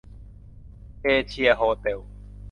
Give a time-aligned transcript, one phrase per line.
[1.03, 1.99] เอเชียโฮเต็ล